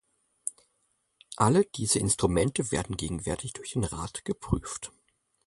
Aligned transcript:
Alle 1.37 1.63
diese 1.63 1.99
Instrumente 1.99 2.71
werden 2.71 2.97
gegenwärtig 2.97 3.53
durch 3.53 3.73
den 3.73 3.83
Rat 3.83 4.25
geprüft. 4.25 4.91